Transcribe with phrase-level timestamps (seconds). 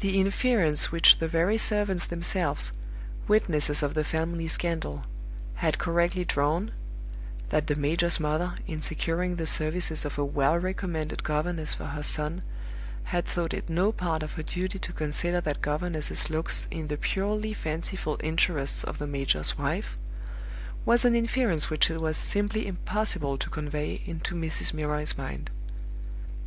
[0.00, 2.72] The inference which the very servants themselves,
[3.28, 5.04] witnesses of the family scandal,
[5.56, 6.70] had correctly drawn
[7.50, 12.02] that the major's mother, in securing the services of a well recommended governess for her
[12.02, 12.40] son,
[13.12, 16.96] had thought it no part of her duty to consider that governess's looks in the
[16.96, 19.98] purely fanciful interests of the major's wife
[20.86, 24.72] was an inference which it was simply impossible to convey into Mrs.
[24.72, 25.50] Milroy's mind.